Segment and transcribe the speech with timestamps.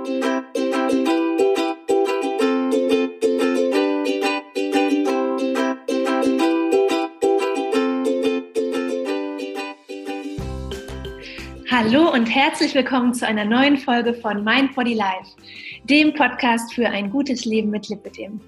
[0.00, 0.08] Hallo
[12.12, 15.36] und herzlich willkommen zu einer neuen Folge von Mind Body Life,
[15.84, 18.40] dem Podcast für ein gutes Leben mit Lipidem.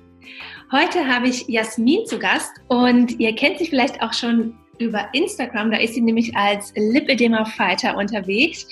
[0.70, 5.70] Heute habe ich Jasmin zu Gast und ihr kennt sie vielleicht auch schon über Instagram.
[5.70, 8.66] Da ist sie nämlich als Lipidema Fighter unterwegs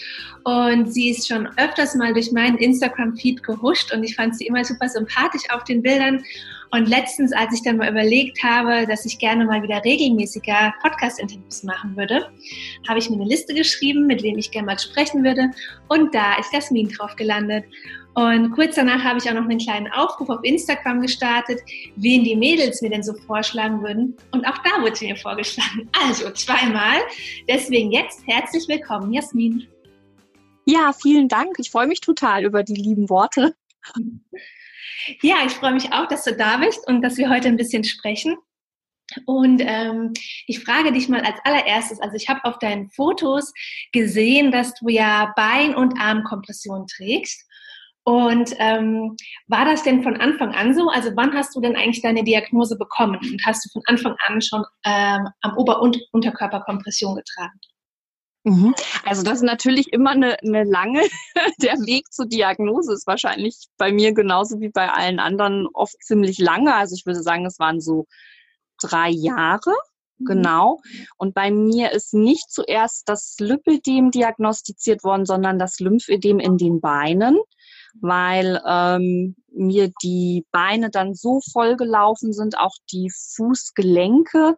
[0.44, 4.64] und sie ist schon öfters mal durch meinen Instagram-Feed gehuscht und ich fand sie immer
[4.64, 6.22] super sympathisch auf den Bildern.
[6.72, 11.64] Und letztens, als ich dann mal überlegt habe, dass ich gerne mal wieder regelmäßiger Podcast-Interviews
[11.64, 12.30] machen würde,
[12.88, 15.50] habe ich mir eine Liste geschrieben, mit wem ich gerne mal sprechen würde.
[15.88, 17.64] Und da ist Jasmin drauf gelandet.
[18.14, 21.60] Und kurz danach habe ich auch noch einen kleinen Aufruf auf Instagram gestartet,
[21.96, 24.16] wen die Mädels mir denn so vorschlagen würden.
[24.32, 25.88] Und auch da wurde sie mir vorgeschlagen.
[26.02, 26.98] Also zweimal.
[27.48, 29.66] Deswegen jetzt herzlich willkommen, Jasmin.
[30.64, 31.58] Ja, vielen Dank.
[31.58, 33.54] Ich freue mich total über die lieben Worte.
[35.22, 37.84] Ja, ich freue mich auch, dass du da bist und dass wir heute ein bisschen
[37.84, 38.36] sprechen.
[39.26, 40.12] Und ähm,
[40.46, 43.52] ich frage dich mal als allererstes, also ich habe auf deinen Fotos
[43.92, 47.44] gesehen, dass du ja Bein- und Armkompression trägst.
[48.10, 49.16] Und ähm,
[49.46, 50.88] war das denn von Anfang an so?
[50.88, 53.20] Also wann hast du denn eigentlich deine Diagnose bekommen?
[53.22, 57.60] Und hast du von Anfang an schon ähm, am Ober- und Unterkörper Kompression getragen?
[58.42, 58.74] Mhm.
[59.04, 61.02] Also das ist natürlich immer eine, eine lange,
[61.62, 66.38] der Weg zur Diagnose ist wahrscheinlich bei mir genauso wie bei allen anderen oft ziemlich
[66.38, 66.74] lange.
[66.74, 68.06] Also ich würde sagen, es waren so
[68.82, 69.70] drei Jahre.
[70.18, 70.24] Mhm.
[70.24, 70.80] Genau.
[71.16, 76.80] Und bei mir ist nicht zuerst das Lipödem diagnostiziert worden, sondern das Lymphödem in den
[76.80, 77.38] Beinen,
[78.00, 84.56] weil ähm, mir die Beine dann so vollgelaufen sind, auch die Fußgelenke,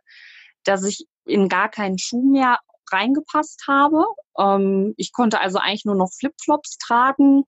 [0.64, 2.58] dass ich in gar keinen Schuh mehr
[2.90, 4.04] reingepasst habe.
[4.38, 7.44] Ähm, ich konnte also eigentlich nur noch Flipflops tragen.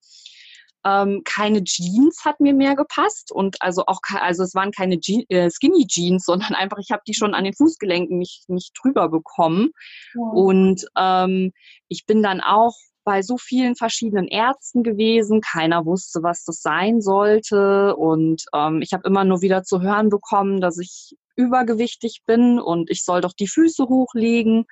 [0.86, 5.24] Ähm, keine Jeans hat mir mehr gepasst und also auch also es waren keine Je
[5.30, 9.08] äh, Skinny Jeans, sondern einfach ich habe die schon an den Fußgelenken nicht nicht drüber
[9.08, 9.70] bekommen
[10.14, 10.22] ja.
[10.32, 11.52] und ähm,
[11.88, 15.40] ich bin dann auch bei so vielen verschiedenen Ärzten gewesen.
[15.40, 17.94] Keiner wusste, was das sein sollte.
[17.96, 22.90] Und ähm, ich habe immer nur wieder zu hören bekommen, dass ich übergewichtig bin und
[22.90, 24.64] ich soll doch die Füße hochlegen.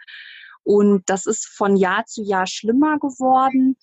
[0.65, 3.77] Und das ist von Jahr zu Jahr schlimmer geworden.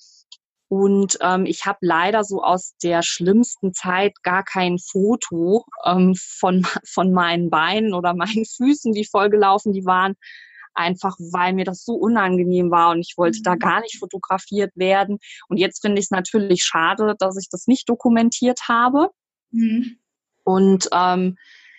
[0.70, 6.66] Und ähm, ich habe leider so aus der schlimmsten Zeit gar kein Foto ähm, von,
[6.86, 10.16] von meinen Beinen oder meinen Füßen, die vollgelaufen die waren.
[10.74, 13.60] Einfach weil mir das so unangenehm war und ich wollte da mhm.
[13.60, 15.18] gar nicht fotografiert werden.
[15.48, 19.10] Und jetzt finde ich es natürlich schade, dass ich das nicht dokumentiert habe.
[19.52, 19.98] Mhm.
[20.44, 21.36] Und ähm,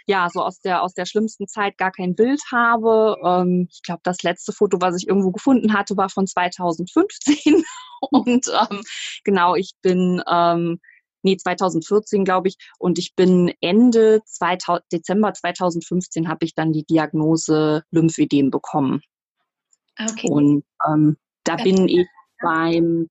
[0.06, 3.17] ja, so aus der, aus der schlimmsten Zeit gar kein Bild habe.
[3.25, 7.65] Ähm, ich glaube, das letzte Foto, was ich irgendwo gefunden hatte, war von 2015.
[8.11, 8.83] Und ähm,
[9.25, 10.81] genau, ich bin, ähm,
[11.22, 16.84] nee, 2014, glaube ich, und ich bin Ende 2000, Dezember 2015 habe ich dann die
[16.84, 19.03] Diagnose Lymphödem bekommen.
[19.98, 20.28] Okay.
[20.30, 22.06] Und ähm, da bin ich
[22.41, 23.09] beim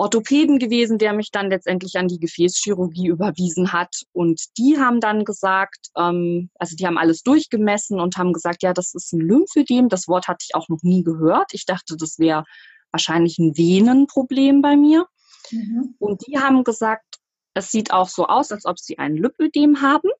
[0.00, 4.02] Orthopäden gewesen, der mich dann letztendlich an die Gefäßchirurgie überwiesen hat.
[4.12, 8.72] Und die haben dann gesagt, ähm, also die haben alles durchgemessen und haben gesagt, ja,
[8.72, 9.88] das ist ein Lymphödem.
[9.88, 11.52] Das Wort hatte ich auch noch nie gehört.
[11.52, 12.44] Ich dachte, das wäre
[12.92, 15.06] wahrscheinlich ein Venenproblem bei mir.
[15.50, 15.96] Mhm.
[15.98, 17.19] Und die haben gesagt,
[17.54, 20.10] es sieht auch so aus, als ob sie ein Lipödem haben.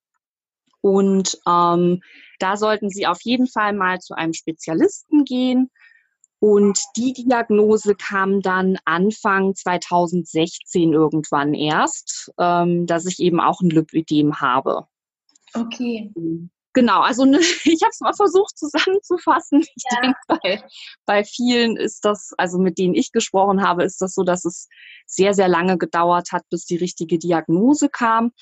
[0.81, 2.03] Und ähm,
[2.39, 5.71] da sollten sie auf jeden Fall mal zu einem Spezialisten gehen.
[6.39, 13.69] Und die Diagnose kam dann Anfang 2016 irgendwann erst, ähm, dass ich eben auch ein
[13.69, 14.87] Lipödem habe.
[15.53, 16.11] Okay.
[16.73, 19.65] Genau, also ne, ich habe es mal versucht zusammenzufassen.
[19.77, 20.01] Ich ja.
[20.01, 20.63] denke, bei,
[21.07, 24.69] bei vielen ist das, also mit denen ich gesprochen habe, ist das so, dass es
[25.07, 28.33] sehr, sehr lange gedauert hat, bis die richtige Diagnose kam.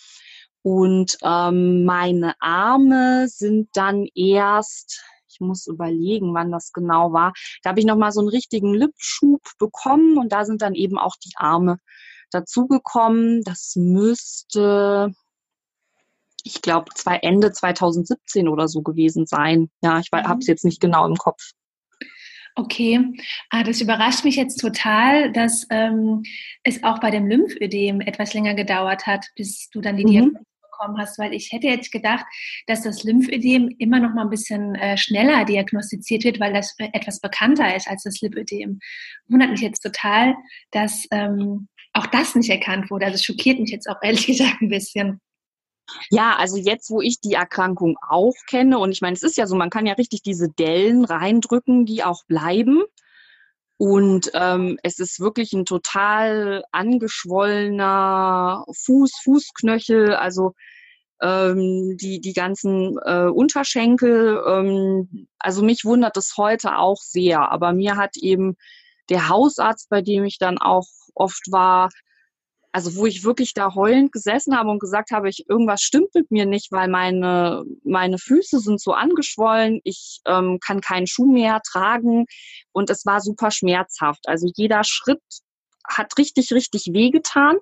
[0.62, 7.32] Und ähm, meine Arme sind dann erst, ich muss überlegen, wann das genau war.
[7.62, 11.16] Da habe ich nochmal so einen richtigen Lipschub bekommen und da sind dann eben auch
[11.16, 11.78] die Arme
[12.30, 13.42] dazugekommen.
[13.44, 15.14] Das müsste,
[16.48, 16.90] ich glaube,
[17.22, 19.70] Ende 2017 oder so gewesen sein.
[19.82, 20.24] Ja, ich mhm.
[20.24, 21.50] habe es jetzt nicht genau im Kopf.
[22.54, 22.98] Okay,
[23.50, 26.24] ah, das überrascht mich jetzt total, dass ähm,
[26.64, 30.10] es auch bei dem Lymphödem etwas länger gedauert hat, bis du dann die mhm.
[30.10, 32.24] Diagnose bekommen hast, weil ich hätte jetzt gedacht,
[32.66, 36.88] dass das Lymphödem immer noch mal ein bisschen äh, schneller diagnostiziert wird, weil das äh,
[36.92, 38.80] etwas bekannter ist als das Lipödem.
[39.28, 40.34] Wundert mich jetzt total,
[40.72, 43.06] dass ähm, auch das nicht erkannt wurde.
[43.06, 45.20] Also es schockiert mich jetzt auch ehrlich gesagt ein bisschen.
[46.10, 49.46] Ja, also jetzt, wo ich die Erkrankung auch kenne, und ich meine, es ist ja
[49.46, 52.82] so, man kann ja richtig diese Dellen reindrücken, die auch bleiben.
[53.78, 60.54] Und ähm, es ist wirklich ein total angeschwollener Fuß, Fußknöchel, also
[61.22, 64.42] ähm, die, die ganzen äh, Unterschenkel.
[64.46, 68.56] Ähm, also mich wundert es heute auch sehr, aber mir hat eben
[69.10, 71.90] der Hausarzt, bei dem ich dann auch oft war,
[72.72, 76.30] also wo ich wirklich da heulend gesessen habe und gesagt habe, ich, irgendwas stimmt mit
[76.30, 81.60] mir nicht, weil meine, meine Füße sind so angeschwollen, ich ähm, kann keinen Schuh mehr
[81.66, 82.26] tragen
[82.72, 84.28] und es war super schmerzhaft.
[84.28, 85.22] Also jeder Schritt
[85.88, 87.56] hat richtig, richtig wehgetan.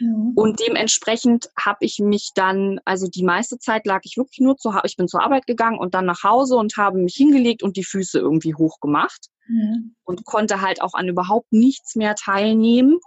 [0.00, 0.32] Mhm.
[0.34, 4.72] Und dementsprechend habe ich mich dann, also die meiste Zeit lag ich wirklich nur zu,
[4.84, 7.84] ich bin zur Arbeit gegangen und dann nach Hause und habe mich hingelegt und die
[7.84, 9.94] Füße irgendwie hochgemacht mhm.
[10.02, 12.98] und konnte halt auch an überhaupt nichts mehr teilnehmen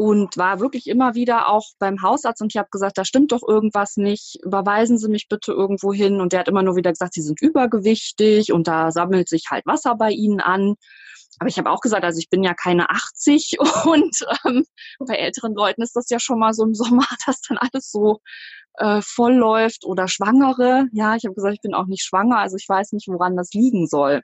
[0.00, 3.46] und war wirklich immer wieder auch beim Hausarzt und ich habe gesagt, da stimmt doch
[3.46, 6.22] irgendwas nicht, überweisen Sie mich bitte irgendwo hin.
[6.22, 9.66] Und der hat immer nur wieder gesagt, Sie sind übergewichtig und da sammelt sich halt
[9.66, 10.76] Wasser bei Ihnen an.
[11.38, 14.16] Aber ich habe auch gesagt, also ich bin ja keine 80 und
[14.46, 14.64] ähm,
[15.00, 18.20] bei älteren Leuten ist das ja schon mal so im Sommer, dass dann alles so
[18.78, 20.86] äh, voll läuft oder Schwangere.
[20.92, 23.52] Ja, ich habe gesagt, ich bin auch nicht schwanger, also ich weiß nicht, woran das
[23.52, 24.22] liegen soll.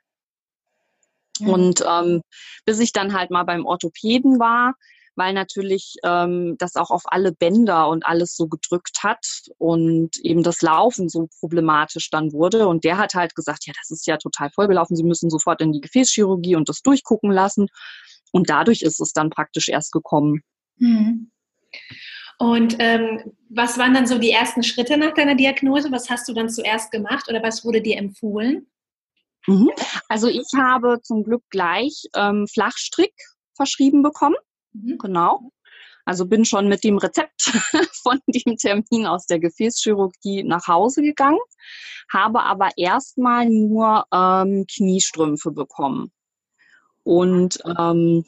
[1.39, 1.49] Mhm.
[1.49, 2.21] Und ähm,
[2.65, 4.73] bis ich dann halt mal beim Orthopäden war,
[5.17, 9.25] weil natürlich ähm, das auch auf alle Bänder und alles so gedrückt hat
[9.57, 12.67] und eben das Laufen so problematisch dann wurde.
[12.67, 15.73] Und der hat halt gesagt, ja, das ist ja total vollgelaufen, Sie müssen sofort in
[15.73, 17.67] die Gefäßchirurgie und das durchgucken lassen.
[18.31, 20.41] Und dadurch ist es dann praktisch erst gekommen.
[20.77, 21.31] Hm.
[22.37, 25.91] Und ähm, was waren dann so die ersten Schritte nach deiner Diagnose?
[25.91, 28.67] Was hast du dann zuerst gemacht oder was wurde dir empfohlen?
[29.47, 29.71] Mhm.
[30.07, 33.13] Also ich habe zum Glück gleich ähm, Flachstrick
[33.55, 34.35] verschrieben bekommen.
[34.73, 34.97] Mhm.
[34.97, 35.51] Genau.
[36.05, 37.41] Also bin schon mit dem Rezept
[38.01, 41.39] von dem Termin aus der Gefäßchirurgie nach Hause gegangen,
[42.11, 46.11] habe aber erstmal nur ähm, Kniestrümpfe bekommen.
[47.03, 48.25] Und ähm,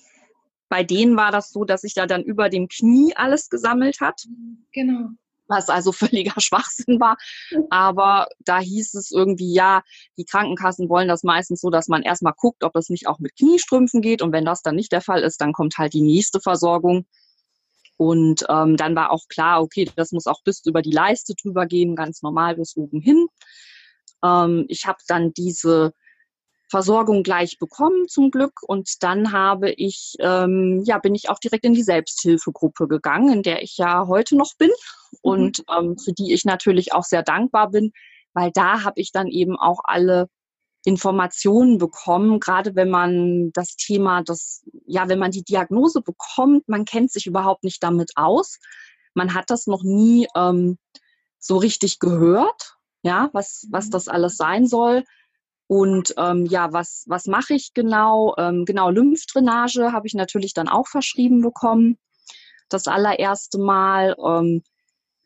[0.68, 4.24] bei denen war das so, dass sich da dann über dem Knie alles gesammelt hat.
[4.74, 5.10] Genau.
[5.50, 5.92] Was also
[6.24, 7.18] völliger Schwachsinn war.
[7.70, 9.82] Aber da hieß es irgendwie, ja,
[10.18, 13.36] die Krankenkassen wollen das meistens so, dass man erstmal guckt, ob das nicht auch mit
[13.36, 14.22] Kniestrümpfen geht.
[14.22, 17.06] Und wenn das dann nicht der Fall ist, dann kommt halt die nächste Versorgung.
[17.98, 21.66] Und ähm, dann war auch klar, okay, das muss auch bis über die Leiste drüber
[21.66, 23.28] gehen, ganz normal bis oben hin.
[24.24, 25.92] Ähm, ich habe dann diese
[26.70, 31.66] Versorgung gleich bekommen zum Glück und dann habe ich ähm, ja bin ich auch direkt
[31.66, 35.18] in die Selbsthilfegruppe gegangen, in der ich ja heute noch bin mhm.
[35.22, 37.92] und ähm, für die ich natürlich auch sehr dankbar bin,
[38.34, 40.28] weil da habe ich dann eben auch alle
[40.86, 46.86] Informationen bekommen, gerade wenn man das Thema, das ja, wenn man die Diagnose bekommt, man
[46.86, 48.60] kennt sich überhaupt nicht damit aus,
[49.16, 50.78] man hat das noch nie ähm,
[51.40, 53.92] so richtig gehört, ja, was was mhm.
[53.92, 55.04] das alles sein soll
[55.70, 58.34] und ähm, ja, was, was mache ich genau?
[58.40, 62.00] Ähm, genau, Lymphdrainage habe ich natürlich dann auch verschrieben bekommen.
[62.70, 64.16] Das allererste Mal.
[64.18, 64.64] Ähm,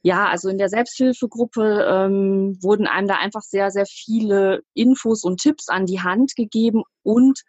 [0.02, 5.40] ja, also in der Selbsthilfegruppe ähm, wurden einem da einfach sehr, sehr viele Infos und
[5.40, 6.84] Tipps an die Hand gegeben.
[7.04, 7.44] Und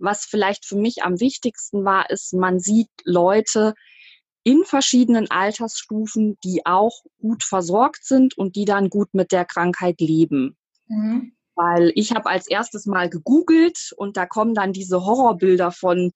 [0.00, 3.74] was vielleicht für mich am wichtigsten war, ist, man sieht Leute
[4.42, 10.00] in verschiedenen Altersstufen, die auch gut versorgt sind und die dann gut mit der Krankheit
[10.00, 10.56] leben.
[10.88, 11.36] Mhm.
[11.62, 16.12] Weil ich habe als erstes mal gegoogelt und da kommen dann diese Horrorbilder von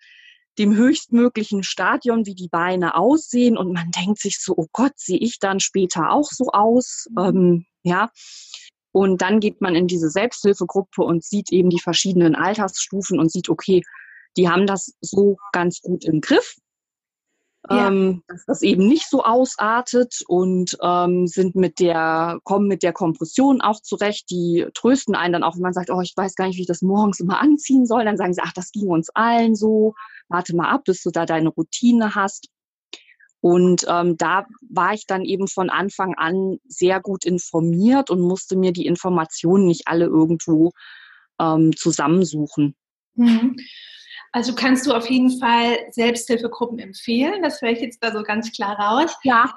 [0.59, 5.19] dem höchstmöglichen Stadion, wie die Beine aussehen und man denkt sich so, oh Gott, sehe
[5.19, 7.07] ich dann später auch so aus?
[7.11, 7.25] Mhm.
[7.25, 8.11] Ähm, ja.
[8.93, 13.49] Und dann geht man in diese Selbsthilfegruppe und sieht eben die verschiedenen Altersstufen und sieht,
[13.49, 13.83] okay,
[14.37, 16.57] die haben das so ganz gut im Griff
[17.71, 17.89] ja.
[17.89, 22.93] ähm, dass das eben nicht so ausartet und ähm, sind mit der, kommen mit der
[22.93, 24.31] Kompression auch zurecht.
[24.31, 26.67] Die trösten einen dann auch, wenn man sagt, oh, ich weiß gar nicht, wie ich
[26.67, 28.05] das morgens immer anziehen soll.
[28.05, 29.95] Dann sagen sie, ach, das ging uns allen so.
[30.29, 32.49] Warte mal ab, bis du da deine Routine hast.
[33.41, 38.57] Und ähm, da war ich dann eben von Anfang an sehr gut informiert und musste
[38.57, 40.73] mir die Informationen nicht alle irgendwo
[41.41, 42.75] ähm, zusammensuchen.
[43.15, 43.57] Mhm.
[44.33, 47.43] Also kannst du auf jeden Fall Selbsthilfegruppen empfehlen.
[47.43, 49.17] Das höre ich jetzt da so ganz klar raus.
[49.23, 49.55] Ja.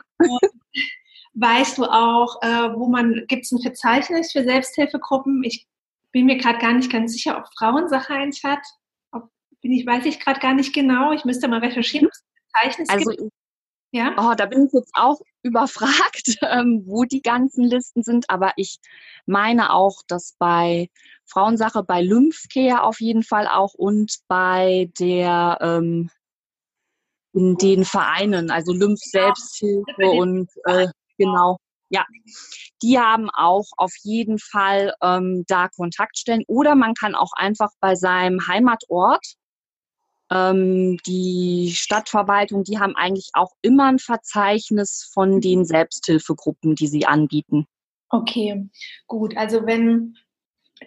[1.33, 5.43] weißt du auch, äh, wo man, gibt es ein Verzeichnis für Selbsthilfegruppen?
[5.43, 5.67] Ich
[6.11, 8.65] bin mir gerade gar nicht ganz sicher, ob Frauensache eins hat.
[9.11, 9.29] Ob,
[9.61, 11.11] bin ich, weiß ich gerade gar nicht genau.
[11.13, 13.33] Ich müsste mal recherchieren, ob es ein Verzeichnis also, gibt.
[13.91, 14.15] Ja?
[14.17, 18.79] Oh, da bin ich jetzt auch überfragt, ähm, wo die ganzen Listen sind, aber ich
[19.25, 20.89] meine auch, dass bei
[21.25, 26.10] Frauensache, bei Lymphcare auf jeden Fall auch und bei der ähm,
[27.34, 31.58] in den Vereinen, also Lymph Selbsthilfe und äh, genau,
[31.89, 32.05] ja,
[32.81, 37.96] die haben auch auf jeden Fall ähm, da Kontaktstellen oder man kann auch einfach bei
[37.96, 39.24] seinem Heimatort
[40.31, 47.65] die Stadtverwaltung, die haben eigentlich auch immer ein Verzeichnis von den Selbsthilfegruppen, die sie anbieten.
[48.09, 48.69] Okay,
[49.07, 49.36] gut.
[49.38, 50.15] Also wenn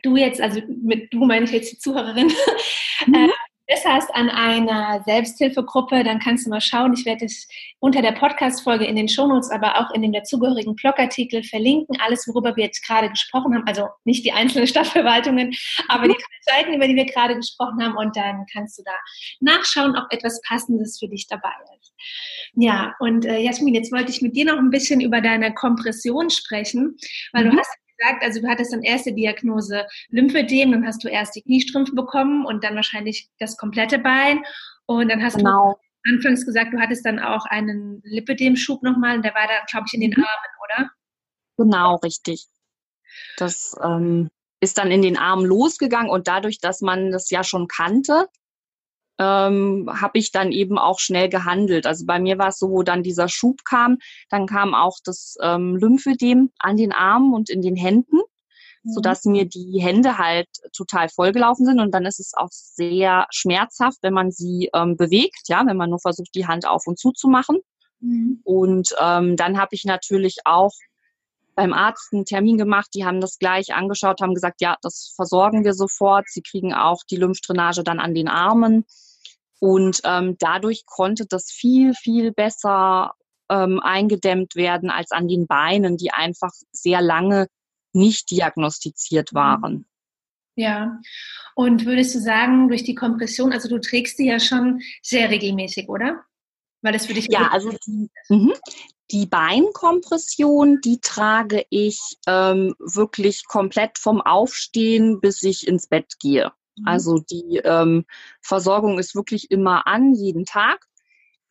[0.02, 2.26] du jetzt, also mit du meine ich jetzt die Zuhörerin,
[3.06, 3.14] mhm.
[3.14, 3.28] äh,
[3.72, 6.92] Interesse hast an einer Selbsthilfegruppe, dann kannst du mal schauen.
[6.92, 7.48] Ich werde es
[7.78, 11.96] unter der Podcast-Folge in den Shownotes, aber auch in den dazugehörigen Blogartikel verlinken.
[12.00, 15.54] Alles, worüber wir jetzt gerade gesprochen haben, also nicht die einzelnen Stadtverwaltungen,
[15.88, 17.96] aber die Seiten, über die wir gerade gesprochen haben.
[17.96, 18.92] Und dann kannst du da
[19.40, 21.94] nachschauen, ob etwas Passendes für dich dabei ist.
[22.54, 26.28] Ja, und äh, Jasmin, jetzt wollte ich mit dir noch ein bisschen über deine Kompression
[26.30, 26.96] sprechen,
[27.32, 27.50] weil mhm.
[27.52, 31.42] du hast gesagt, also du hattest dann erste Diagnose Lymphödem, dann hast du erst die
[31.42, 34.42] Kniestrümpfe bekommen und dann wahrscheinlich das komplette Bein.
[34.86, 35.78] Und dann hast genau.
[36.04, 39.86] du anfangs gesagt, du hattest dann auch einen Lipödem-Schub nochmal und der war dann, glaube
[39.86, 40.24] ich, in den mhm.
[40.24, 40.90] Armen, oder?
[41.58, 42.46] Genau, richtig.
[43.36, 44.30] Das ähm,
[44.60, 48.26] ist dann in den Armen losgegangen und dadurch, dass man das ja schon kannte,
[49.22, 51.86] ähm, habe ich dann eben auch schnell gehandelt.
[51.86, 53.98] Also bei mir war es so, wo dann dieser Schub kam,
[54.28, 58.16] dann kam auch das ähm, Lymphödem an den Armen und in den Händen,
[58.82, 58.92] mhm.
[58.92, 61.80] sodass mir die Hände halt total vollgelaufen sind.
[61.80, 65.90] Und dann ist es auch sehr schmerzhaft, wenn man sie ähm, bewegt, ja, wenn man
[65.90, 67.58] nur versucht, die Hand auf und zu zu machen.
[68.00, 68.40] Mhm.
[68.44, 70.72] Und ähm, dann habe ich natürlich auch
[71.54, 75.64] beim Arzt einen Termin gemacht, die haben das gleich angeschaut, haben gesagt, ja, das versorgen
[75.64, 76.26] wir sofort.
[76.28, 78.84] Sie kriegen auch die Lymphdrainage dann an den Armen.
[79.62, 83.12] Und ähm, dadurch konnte das viel, viel besser
[83.48, 87.46] ähm, eingedämmt werden als an den Beinen, die einfach sehr lange
[87.92, 89.36] nicht diagnostiziert mhm.
[89.36, 89.86] waren.
[90.56, 90.98] Ja,
[91.54, 95.88] und würdest du sagen, durch die Kompression, also du trägst die ja schon sehr regelmäßig,
[95.88, 96.24] oder?
[96.82, 98.54] Weil das für dich ja, also die, mh,
[99.12, 106.50] die Beinkompression, die trage ich ähm, wirklich komplett vom Aufstehen, bis ich ins Bett gehe.
[106.76, 106.88] Mhm.
[106.88, 108.04] Also die ähm,
[108.40, 110.86] Versorgung ist wirklich immer an, jeden Tag.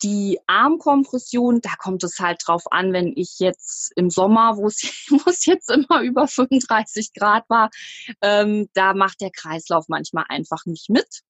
[0.04, 4.82] Die Armkompression, da kommt es halt drauf an, wenn ich jetzt im Sommer, wo es,
[5.46, 7.70] jetzt immer über 35 Grad war,
[8.22, 11.22] ähm, da macht der Kreislauf manchmal einfach nicht mit.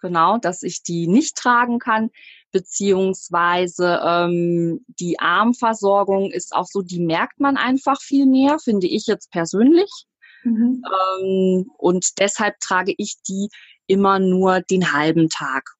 [0.00, 2.10] Genau, dass ich die nicht tragen kann,
[2.52, 9.06] beziehungsweise ähm, die Armversorgung ist auch so, die merkt man einfach viel mehr, finde ich
[9.06, 9.90] jetzt persönlich.
[10.44, 10.82] Mhm.
[11.20, 13.48] Ähm, und deshalb trage ich die
[13.86, 15.74] immer nur den halben Tag.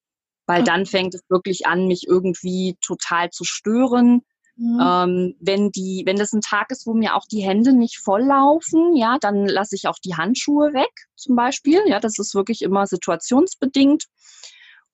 [0.45, 0.71] Weil okay.
[0.71, 4.21] dann fängt es wirklich an, mich irgendwie total zu stören.
[4.57, 4.79] Mhm.
[4.81, 8.95] Ähm, wenn die, wenn das ein Tag ist, wo mir auch die Hände nicht volllaufen,
[8.95, 11.81] ja, dann lasse ich auch die Handschuhe weg, zum Beispiel.
[11.87, 14.05] Ja, das ist wirklich immer situationsbedingt.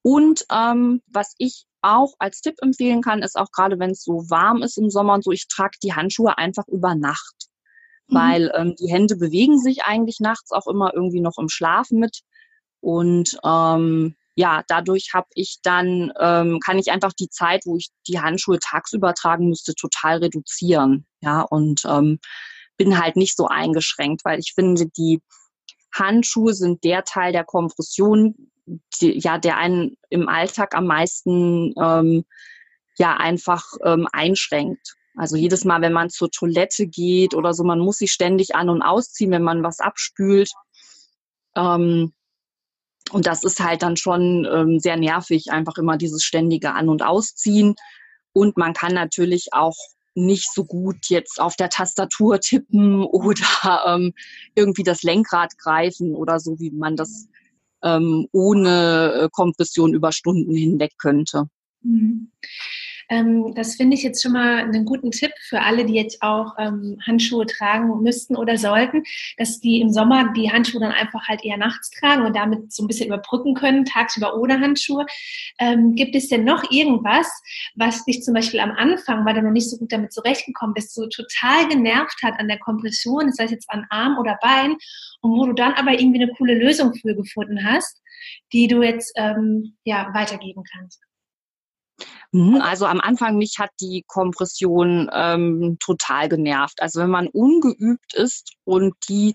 [0.03, 4.29] Und ähm, was ich auch als Tipp empfehlen kann, ist auch gerade, wenn es so
[4.29, 7.37] warm ist im Sommer und so, ich trage die Handschuhe einfach über Nacht.
[8.07, 8.15] Mhm.
[8.15, 12.21] weil ähm, die Hände bewegen sich eigentlich nachts auch immer irgendwie noch im Schlaf mit.
[12.79, 17.89] Und ähm, ja, dadurch habe ich dann, ähm, kann ich einfach die Zeit, wo ich
[18.07, 21.07] die Handschuhe tagsüber tragen müsste, total reduzieren.
[21.21, 22.19] Ja, und ähm,
[22.77, 25.21] bin halt nicht so eingeschränkt, weil ich finde, die
[25.91, 28.35] Handschuhe sind der Teil der Kompression,
[29.01, 32.23] die, ja, der einen im Alltag am meisten ähm,
[32.99, 34.95] ja einfach ähm, einschränkt.
[35.17, 38.69] Also jedes Mal, wenn man zur Toilette geht oder so, man muss sich ständig an
[38.69, 40.51] und ausziehen, wenn man was abspült.
[41.55, 42.13] Ähm,
[43.12, 47.03] und das ist halt dann schon ähm, sehr nervig, einfach immer dieses ständige An- und
[47.03, 47.75] Ausziehen.
[48.31, 49.75] Und man kann natürlich auch
[50.13, 54.13] nicht so gut jetzt auf der Tastatur tippen oder ähm,
[54.55, 57.27] irgendwie das Lenkrad greifen oder so, wie man das
[57.83, 61.45] ähm, ohne äh, Kompression über Stunden hinweg könnte.
[61.81, 62.31] Mhm.
[63.09, 66.55] Ähm, das finde ich jetzt schon mal einen guten Tipp für alle, die jetzt auch
[66.57, 69.03] ähm, Handschuhe tragen müssten oder sollten,
[69.37, 72.83] dass die im Sommer die Handschuhe dann einfach halt eher nachts tragen und damit so
[72.83, 75.05] ein bisschen überbrücken können, tagsüber ohne Handschuhe.
[75.59, 77.27] Ähm, gibt es denn noch irgendwas,
[77.75, 80.93] was dich zum Beispiel am Anfang, weil du noch nicht so gut damit zurechtgekommen bist,
[80.93, 84.75] so total genervt hat an der Kompression, das heißt jetzt an Arm oder Bein,
[85.21, 88.01] und wo du dann aber irgendwie eine coole Lösung für gefunden hast,
[88.53, 91.06] die du jetzt ähm, ja weitergeben kannst?
[92.31, 96.81] Mhm, also am Anfang mich hat die Kompression ähm, total genervt.
[96.81, 99.34] Also wenn man ungeübt ist und die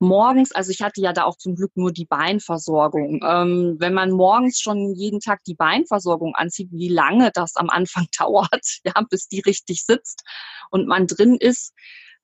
[0.00, 3.20] morgens, also ich hatte ja da auch zum Glück nur die Beinversorgung.
[3.24, 8.06] Ähm, wenn man morgens schon jeden Tag die Beinversorgung anzieht, wie lange das am Anfang
[8.18, 10.24] dauert, ja, bis die richtig sitzt
[10.70, 11.72] und man drin ist,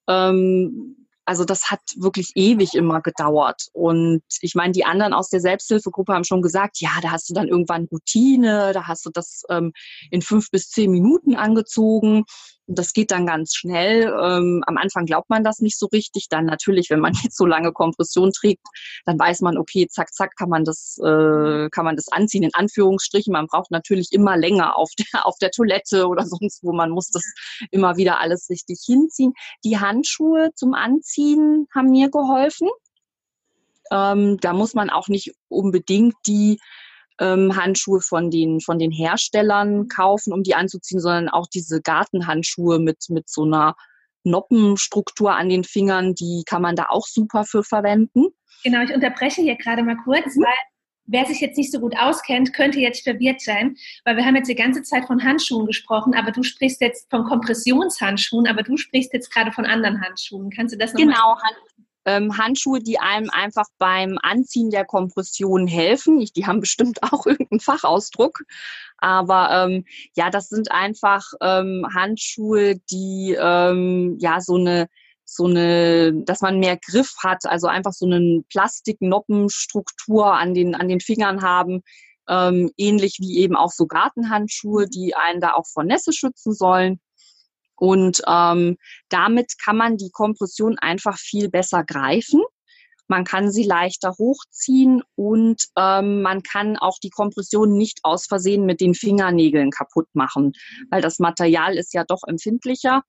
[0.08, 3.66] ähm, also das hat wirklich ewig immer gedauert.
[3.74, 7.34] Und ich meine, die anderen aus der Selbsthilfegruppe haben schon gesagt, ja, da hast du
[7.34, 9.72] dann irgendwann Routine, da hast du das ähm,
[10.10, 12.24] in fünf bis zehn Minuten angezogen.
[12.68, 14.14] Und das geht dann ganz schnell.
[14.22, 16.28] Ähm, am Anfang glaubt man das nicht so richtig.
[16.28, 18.62] Dann natürlich, wenn man jetzt so lange Kompression trägt,
[19.06, 22.52] dann weiß man, okay, zack, zack, kann man das, äh, kann man das anziehen, in
[22.52, 23.32] Anführungsstrichen.
[23.32, 26.72] Man braucht natürlich immer länger auf der, auf der Toilette oder sonst wo.
[26.72, 27.24] Man muss das
[27.70, 29.32] immer wieder alles richtig hinziehen.
[29.64, 32.68] Die Handschuhe zum Anziehen haben mir geholfen.
[33.90, 36.58] Ähm, da muss man auch nicht unbedingt die
[37.20, 42.78] ähm, Handschuhe von den, von den Herstellern kaufen, um die anzuziehen, sondern auch diese Gartenhandschuhe
[42.78, 43.74] mit, mit so einer
[44.24, 48.26] Noppenstruktur an den Fingern, die kann man da auch super für verwenden.
[48.64, 50.42] Genau, ich unterbreche hier gerade mal kurz, mhm.
[50.42, 50.54] weil
[51.08, 54.48] wer sich jetzt nicht so gut auskennt, könnte jetzt verwirrt sein, weil wir haben jetzt
[54.48, 59.12] die ganze Zeit von Handschuhen gesprochen, aber du sprichst jetzt von Kompressionshandschuhen, aber du sprichst
[59.12, 60.50] jetzt gerade von anderen Handschuhen.
[60.50, 61.38] Kannst du das noch Genau, mal
[62.08, 66.20] ähm, Handschuhe, die einem einfach beim Anziehen der Kompression helfen.
[66.20, 68.44] Ich, die haben bestimmt auch irgendeinen Fachausdruck.
[68.96, 69.84] Aber ähm,
[70.16, 74.88] ja, das sind einfach ähm, Handschuhe, die ähm, ja so eine
[75.30, 80.88] so eine, dass man mehr Griff hat, also einfach so eine Plastiknoppenstruktur an den an
[80.88, 81.82] den Fingern haben,
[82.30, 86.98] ähm, ähnlich wie eben auch so Gartenhandschuhe, die einen da auch vor Nässe schützen sollen.
[87.78, 88.76] Und ähm,
[89.08, 92.42] damit kann man die Kompression einfach viel besser greifen.
[93.08, 98.66] Man kann sie leichter hochziehen und ähm, man kann auch die Kompression nicht aus Versehen
[98.66, 100.52] mit den Fingernägeln kaputt machen,
[100.90, 103.02] weil das Material ist ja doch empfindlicher.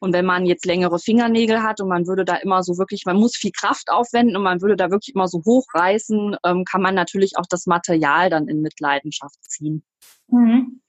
[0.00, 3.16] Und wenn man jetzt längere Fingernägel hat und man würde da immer so wirklich, man
[3.16, 6.94] muss viel Kraft aufwenden und man würde da wirklich immer so hochreißen, ähm, kann man
[6.94, 9.84] natürlich auch das Material dann in Mitleidenschaft ziehen.
[10.26, 10.80] Mhm.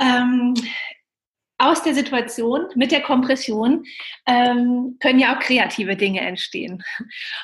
[0.00, 0.54] Ähm,
[1.60, 3.84] aus der Situation mit der Kompression
[4.26, 6.82] ähm, können ja auch kreative Dinge entstehen.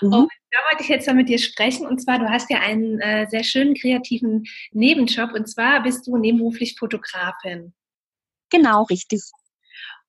[0.00, 0.12] Mhm.
[0.12, 1.86] Und da wollte ich jetzt mal mit dir sprechen.
[1.86, 5.32] Und zwar, du hast ja einen äh, sehr schönen kreativen Nebenjob.
[5.32, 7.74] Und zwar bist du nebenberuflich Fotografin.
[8.50, 9.20] Genau, richtig.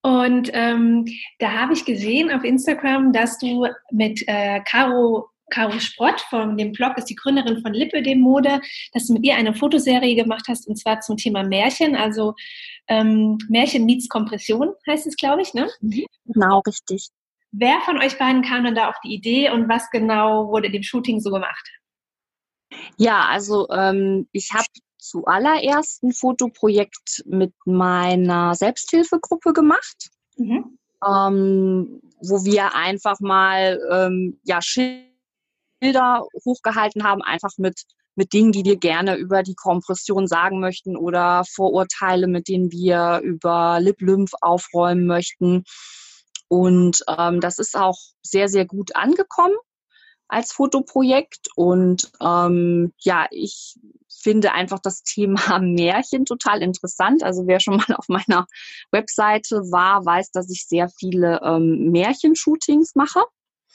[0.01, 1.05] Und ähm,
[1.39, 6.73] da habe ich gesehen auf Instagram, dass du mit äh, Caro Caro Sprott von dem
[6.73, 8.61] Blog ist die Gründerin von Lippe dem Mode,
[8.93, 12.33] dass du mit ihr eine Fotoserie gemacht hast und zwar zum Thema Märchen, also
[12.87, 15.69] ähm, Märchen meets Kompression heißt es, glaube ich, ne?
[15.81, 16.05] Mhm.
[16.25, 17.09] Genau, richtig.
[17.51, 20.73] Wer von euch beiden kam denn da auf die Idee und was genau wurde in
[20.73, 21.69] dem Shooting so gemacht?
[22.97, 24.65] Ja, also ähm, ich habe
[24.97, 30.77] zuallererst ein Fotoprojekt mit meiner Selbsthilfegruppe gemacht, mhm.
[31.05, 34.61] ähm, wo wir einfach mal ähm, ja,
[35.79, 37.83] Bilder hochgehalten haben, einfach mit,
[38.15, 43.21] mit Dingen, die wir gerne über die Kompression sagen möchten oder Vorurteile, mit denen wir
[43.23, 45.63] über Lip-Lymph aufräumen möchten.
[46.47, 49.55] Und ähm, das ist auch sehr, sehr gut angekommen
[50.27, 51.47] als Fotoprojekt.
[51.55, 53.75] Und ähm, ja, ich
[54.09, 57.23] finde einfach das Thema Märchen total interessant.
[57.23, 58.47] Also wer schon mal auf meiner
[58.91, 63.23] Webseite war, weiß, dass ich sehr viele ähm, Märchenshootings mache.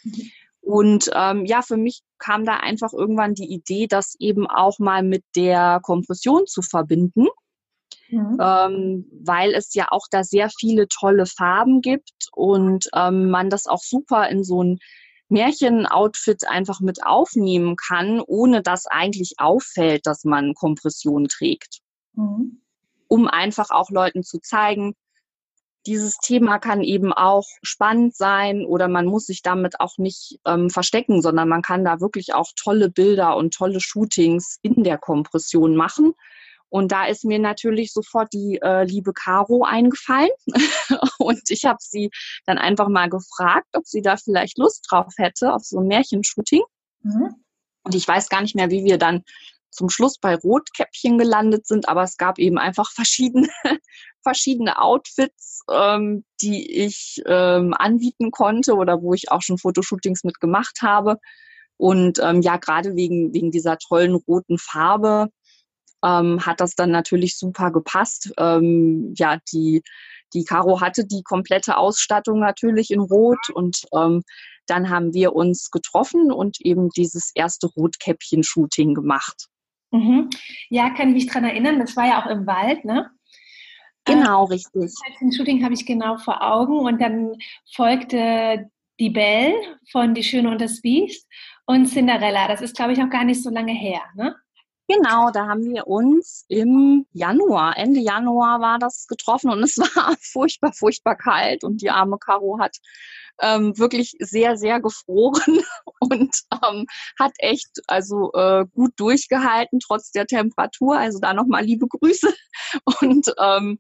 [0.04, 0.30] Mhm.
[0.62, 5.02] Und ähm, ja, für mich kam da einfach irgendwann die Idee, das eben auch mal
[5.02, 7.26] mit der Kompression zu verbinden.
[8.08, 8.38] Mhm.
[8.40, 13.66] Ähm, weil es ja auch da sehr viele tolle Farben gibt und ähm, man das
[13.66, 14.78] auch super in so ein
[15.28, 21.78] Märchen-Outfit einfach mit aufnehmen kann, ohne dass eigentlich auffällt, dass man Kompression trägt.
[22.12, 22.60] Mhm.
[23.08, 24.94] Um einfach auch Leuten zu zeigen,
[25.86, 30.70] dieses Thema kann eben auch spannend sein oder man muss sich damit auch nicht ähm,
[30.70, 35.74] verstecken, sondern man kann da wirklich auch tolle Bilder und tolle Shootings in der Kompression
[35.74, 36.14] machen.
[36.68, 40.30] Und da ist mir natürlich sofort die äh, liebe Caro eingefallen.
[41.18, 42.10] und ich habe sie
[42.46, 46.62] dann einfach mal gefragt, ob sie da vielleicht Lust drauf hätte, auf so ein Märchenshooting.
[47.02, 47.34] Mhm.
[47.84, 49.22] Und ich weiß gar nicht mehr, wie wir dann
[49.72, 53.48] zum Schluss bei Rotkäppchen gelandet sind, aber es gab eben einfach verschiedene,
[54.22, 60.40] verschiedene Outfits, ähm, die ich ähm, anbieten konnte oder wo ich auch schon Fotoshootings mit
[60.40, 61.18] gemacht habe.
[61.78, 65.30] Und ähm, ja, gerade wegen, wegen dieser tollen roten Farbe
[66.04, 68.32] ähm, hat das dann natürlich super gepasst.
[68.38, 69.82] Ähm, ja, die,
[70.34, 74.22] die Caro hatte die komplette Ausstattung natürlich in Rot und ähm,
[74.66, 79.48] dann haben wir uns getroffen und eben dieses erste Rotkäppchen-Shooting gemacht.
[79.92, 80.30] Mhm.
[80.70, 81.78] Ja, kann ich mich dran erinnern.
[81.78, 83.10] Das war ja auch im Wald, ne?
[84.04, 84.92] Genau, äh, richtig.
[85.20, 87.36] Das Shooting habe ich genau vor Augen und dann
[87.72, 89.54] folgte die Belle
[89.90, 91.28] von Die Schöne und das Biest
[91.66, 92.48] und Cinderella.
[92.48, 94.34] Das ist, glaube ich, noch gar nicht so lange her, ne?
[94.88, 100.16] Genau, da haben wir uns im Januar, Ende Januar war das getroffen und es war
[100.20, 102.76] furchtbar, furchtbar kalt und die arme Caro hat
[103.40, 105.60] ähm, wirklich sehr, sehr gefroren
[106.00, 106.34] und
[106.68, 106.86] ähm,
[107.18, 110.98] hat echt also äh, gut durchgehalten trotz der Temperatur.
[110.98, 112.32] Also da nochmal liebe Grüße
[113.00, 113.78] und ähm,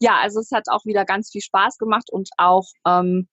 [0.00, 3.28] Ja, also es hat auch wieder ganz viel Spaß gemacht und auch ähm,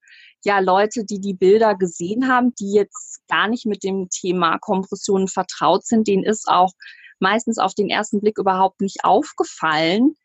[0.46, 5.28] ja Leute, die die Bilder gesehen haben, die jetzt gar nicht mit dem Thema Kompressionen
[5.28, 6.72] vertraut sind, denen ist auch
[7.20, 10.16] meistens auf den ersten Blick überhaupt nicht aufgefallen,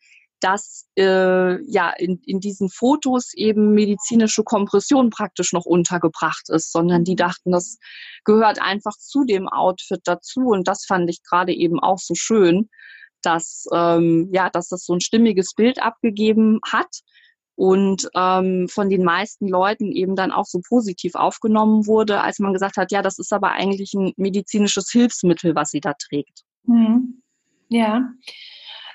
[0.41, 7.05] dass äh, ja in, in diesen Fotos eben medizinische Kompression praktisch noch untergebracht ist, sondern
[7.05, 7.79] die dachten, das
[8.25, 10.41] gehört einfach zu dem Outfit dazu.
[10.41, 12.69] Und das fand ich gerade eben auch so schön,
[13.23, 17.01] dass ähm, ja, dass das so ein stimmiges Bild abgegeben hat
[17.59, 22.53] und ähm, von den meisten Leuten eben dann auch so positiv aufgenommen wurde, als man
[22.53, 26.45] gesagt hat, ja, das ist aber eigentlich ein medizinisches Hilfsmittel, was sie da trägt.
[26.63, 27.21] Mhm.
[27.69, 28.13] Ja.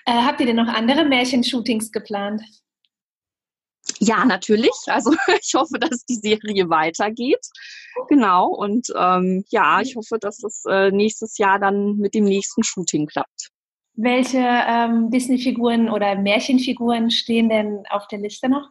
[0.06, 2.42] Äh, habt ihr denn noch andere Märchenshootings geplant?
[4.00, 4.72] Ja, natürlich.
[4.88, 7.46] Also ich hoffe, dass die Serie weitergeht.
[8.08, 8.48] Genau.
[8.48, 13.08] Und ähm, ja, ich hoffe, dass es äh, nächstes Jahr dann mit dem nächsten Shooting
[13.08, 13.50] klappt.
[13.96, 18.70] Welche ähm, Disney-Figuren oder Märchenfiguren stehen denn auf der Liste noch?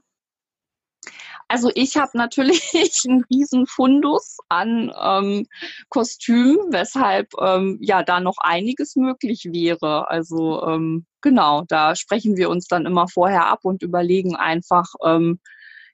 [1.52, 2.72] Also ich habe natürlich
[3.06, 5.46] einen riesen Fundus an ähm,
[5.90, 10.08] Kostümen, weshalb ähm, ja da noch einiges möglich wäre.
[10.08, 15.40] Also ähm, genau, da sprechen wir uns dann immer vorher ab und überlegen einfach, ähm,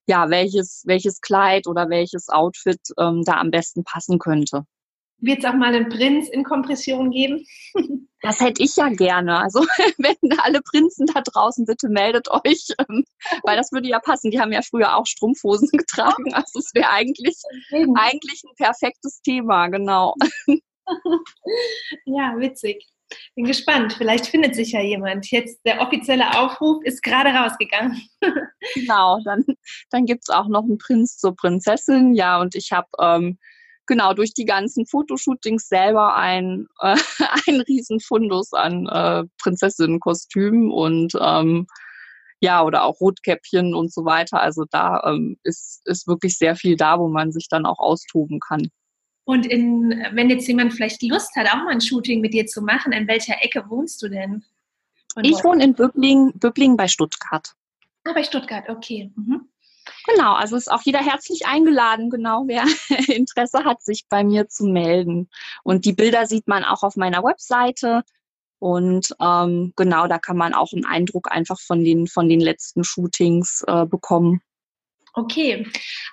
[0.07, 4.65] ja, welches, welches Kleid oder welches Outfit ähm, da am besten passen könnte.
[5.21, 7.45] Wird es auch mal einen Prinz in Kompression geben?
[8.21, 9.39] Das hätte ich ja gerne.
[9.39, 9.61] Also
[9.99, 13.05] wenn alle Prinzen da draußen, bitte meldet euch, ähm,
[13.45, 14.33] weil das würde ja passen.
[14.33, 16.35] Die haben ja früher auch Strumpfhosen getragen.
[16.35, 17.37] Also es wäre eigentlich,
[17.71, 20.17] eigentlich ein perfektes Thema, genau.
[22.07, 22.85] Ja, witzig.
[23.37, 23.93] Bin gespannt.
[23.93, 25.31] Vielleicht findet sich ja jemand.
[25.31, 28.03] Jetzt der offizielle Aufruf ist gerade rausgegangen.
[28.75, 29.45] Genau, dann,
[29.91, 32.15] dann gibt es auch noch einen Prinz zur Prinzessin.
[32.15, 33.39] Ja, und ich habe ähm,
[33.89, 36.97] genau durch die ganzen Fotoshootings selber ein, äh,
[37.49, 41.67] ein Riesenfundus an äh, Prinzessinnenkostümen und ähm,
[42.41, 44.41] ja, oder auch Rotkäppchen und so weiter.
[44.41, 48.39] Also da ähm, ist, ist wirklich sehr viel da, wo man sich dann auch austoben
[48.39, 48.69] kann.
[49.25, 52.63] Und in, wenn jetzt jemand vielleicht Lust hat, auch mal ein Shooting mit dir zu
[52.63, 54.45] machen, in welcher Ecke wohnst du denn?
[55.23, 57.55] ich wohne in Böblingen, Böblingen bei Stuttgart.
[58.05, 59.11] Ah, bei Stuttgart, okay.
[59.17, 59.49] Mhm.
[60.07, 62.65] Genau, also ist auch jeder herzlich eingeladen, genau, wer
[63.09, 65.29] Interesse hat, sich bei mir zu melden.
[65.63, 68.03] Und die Bilder sieht man auch auf meiner Webseite.
[68.59, 72.83] Und ähm, genau, da kann man auch einen Eindruck einfach von den, von den letzten
[72.85, 74.41] Shootings äh, bekommen.
[75.15, 75.67] Okay,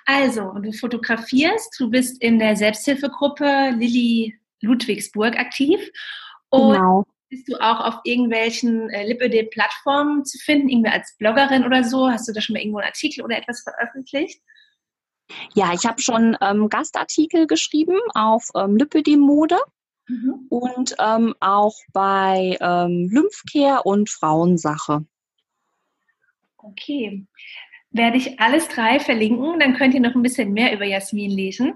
[0.04, 5.80] also du fotografierst, du bist in der Selbsthilfegruppe Lilly Ludwigsburg aktiv.
[6.50, 7.04] Und genau.
[7.28, 12.08] Bist du auch auf irgendwelchen äh, Lipödem-Plattformen zu finden, irgendwie als Bloggerin oder so?
[12.08, 14.40] Hast du da schon mal irgendwo einen Artikel oder etwas veröffentlicht?
[15.54, 19.58] Ja, ich habe schon ähm, Gastartikel geschrieben auf ähm, Lipödem-Mode
[20.06, 20.46] mhm.
[20.50, 25.04] und ähm, auch bei ähm, Lymphcare und Frauensache.
[26.58, 27.26] Okay.
[27.90, 31.74] Werde ich alles drei verlinken, dann könnt ihr noch ein bisschen mehr über Jasmin lesen.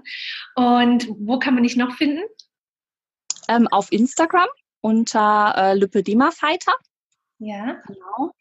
[0.55, 2.23] Und wo kann man dich noch finden?
[3.49, 4.47] Ähm, auf Instagram
[4.81, 6.73] unter äh, Lipödema Fighter.
[7.39, 7.77] Ja.
[7.87, 8.33] Genau.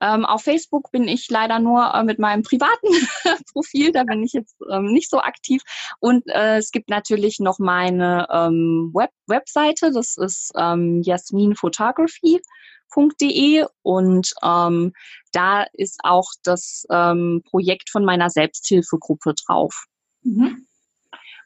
[0.00, 2.88] Ähm, auf Facebook bin ich leider nur äh, mit meinem privaten
[3.52, 5.62] Profil, da bin ich jetzt ähm, nicht so aktiv.
[6.00, 14.34] Und äh, es gibt natürlich noch meine ähm, Web Webseite, das ist ähm, jasminphotography.de und
[14.42, 14.92] ähm,
[15.30, 19.84] da ist auch das ähm, Projekt von meiner Selbsthilfegruppe drauf.
[20.24, 20.66] Mhm.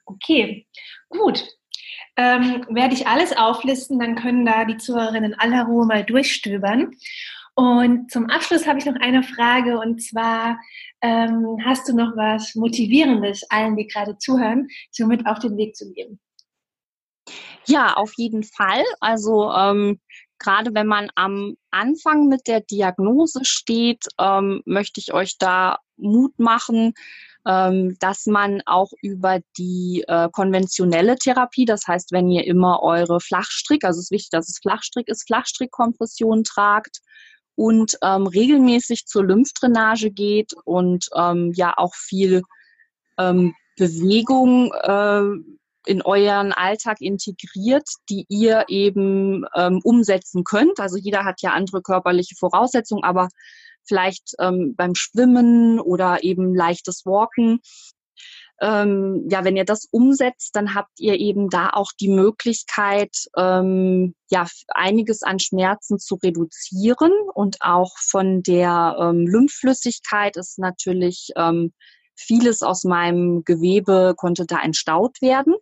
[0.06, 0.66] Okay,
[1.10, 1.46] gut
[2.16, 6.92] ähm, werde ich alles auflisten, dann können da die Zuhörerinnen aller Ruhe mal durchstöbern.
[7.54, 10.58] Und zum Abschluss habe ich noch eine Frage und zwar,
[11.00, 15.74] ähm, hast du noch was Motivierendes allen, die gerade zuhören, so mit auf den Weg
[15.74, 16.20] zu geben?
[17.66, 18.84] Ja, auf jeden Fall.
[19.00, 20.00] Also ähm,
[20.38, 26.38] gerade wenn man am Anfang mit der Diagnose steht, ähm, möchte ich euch da Mut
[26.38, 26.92] machen,
[27.46, 33.84] dass man auch über die äh, konventionelle Therapie, das heißt, wenn ihr immer eure Flachstrick,
[33.84, 36.98] also es ist wichtig, dass es Flachstrick ist, Flachstrickkompression tragt
[37.54, 42.42] und ähm, regelmäßig zur Lymphdrainage geht und ähm, ja auch viel
[43.16, 45.22] ähm, Bewegung äh,
[45.86, 50.80] in euren Alltag integriert, die ihr eben ähm, umsetzen könnt.
[50.80, 53.28] Also jeder hat ja andere körperliche Voraussetzungen, aber
[53.86, 57.60] vielleicht ähm, beim Schwimmen oder eben leichtes Walken.
[58.60, 64.14] Ähm, ja, wenn ihr das umsetzt, dann habt ihr eben da auch die Möglichkeit, ähm,
[64.30, 71.72] ja, einiges an Schmerzen zu reduzieren und auch von der ähm, Lymphflüssigkeit ist natürlich ähm,
[72.16, 75.54] vieles aus meinem Gewebe konnte da entstaut werden.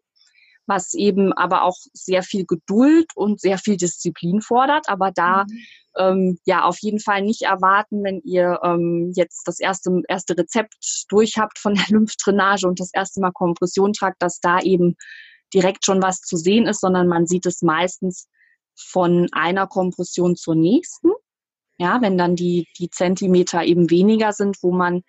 [0.67, 4.89] Was eben aber auch sehr viel Geduld und sehr viel Disziplin fordert.
[4.89, 5.59] Aber da mhm.
[5.99, 11.07] ähm, ja auf jeden Fall nicht erwarten, wenn ihr ähm, jetzt das erste, erste Rezept
[11.09, 14.97] durch habt von der Lymphdrainage und das erste Mal Kompression tragt, dass da eben
[15.53, 18.29] direkt schon was zu sehen ist, sondern man sieht es meistens
[18.77, 21.11] von einer Kompression zur nächsten.
[21.79, 25.03] Ja, wenn dann die, die Zentimeter eben weniger sind, wo man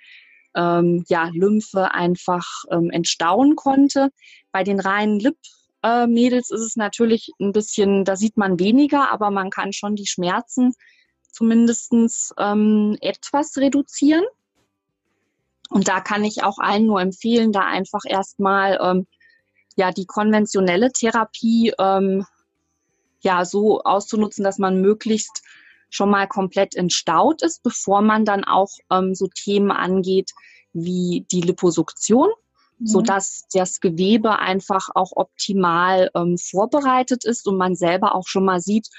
[0.55, 4.09] ähm, ja, Lymphe einfach ähm, entstauen konnte.
[4.51, 9.49] Bei den reinen Lip-Mädels ist es natürlich ein bisschen, da sieht man weniger, aber man
[9.49, 10.73] kann schon die Schmerzen
[11.31, 11.93] zumindest
[12.39, 14.23] ähm, etwas reduzieren.
[15.69, 19.07] Und da kann ich auch allen nur empfehlen, da einfach erstmal ähm,
[19.75, 22.25] ja die konventionelle Therapie ähm,
[23.19, 25.43] ja so auszunutzen, dass man möglichst
[25.89, 30.31] schon mal komplett entstaut ist, bevor man dann auch ähm, so Themen angeht
[30.73, 32.29] wie die Liposuktion,
[32.79, 32.85] mhm.
[32.85, 38.45] so dass das Gewebe einfach auch optimal ähm, vorbereitet ist und man selber auch schon
[38.45, 38.89] mal sieht,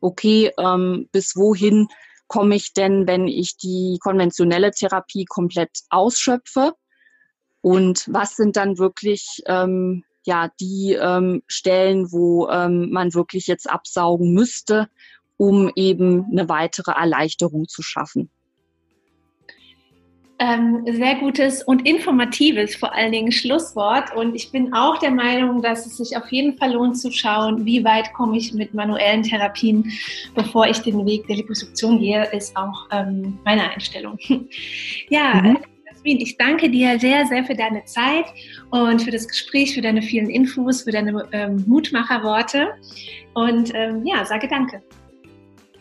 [0.00, 1.88] okay, ähm, bis wohin
[2.28, 6.72] komme ich denn, wenn ich die konventionelle Therapie komplett ausschöpfe?
[7.60, 13.68] Und was sind dann wirklich ähm, ja die ähm, Stellen, wo ähm, man wirklich jetzt
[13.70, 14.88] absaugen müsste,
[15.36, 18.30] um eben eine weitere Erleichterung zu schaffen.
[20.38, 24.14] Ähm, sehr gutes und informatives vor allen Dingen Schlusswort.
[24.14, 27.64] Und ich bin auch der Meinung, dass es sich auf jeden Fall lohnt zu schauen,
[27.64, 29.90] wie weit komme ich mit manuellen Therapien,
[30.34, 34.18] bevor ich den Weg der Liposuktion gehe, ist auch ähm, meine Einstellung.
[35.08, 35.58] ja, mhm.
[36.04, 38.26] ich danke dir sehr, sehr für deine Zeit
[38.70, 42.74] und für das Gespräch, für deine vielen Infos, für deine ähm, Mutmacherworte.
[43.32, 44.82] Und ähm, ja, sage danke.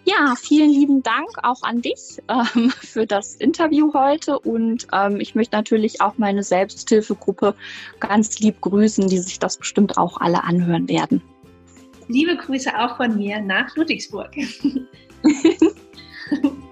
[0.07, 5.33] Ja, vielen lieben Dank auch an dich ähm, für das Interview heute und ähm, ich
[5.33, 7.55] möchte natürlich auch meine Selbsthilfegruppe
[7.99, 11.23] ganz lieb grüßen, die sich das bestimmt auch alle anhören werden.
[12.07, 14.29] Liebe Grüße auch von mir nach Ludwigsburg.